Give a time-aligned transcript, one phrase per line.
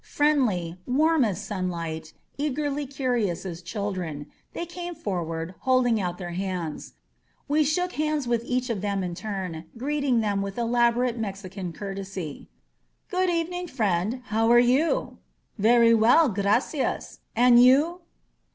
[0.15, 6.93] Friendly, warm as sunlight, eagerly curious as children, they came forward, holding out their hands.
[7.47, 12.49] We shook hands with each of them in turn, greeting them with elaborate Mexican courtesy.
[13.11, 14.21] "Good evening, friend.
[14.25, 15.19] How are you?"
[15.59, 17.19] "Very well, graciaa.
[17.35, 17.99] And you?"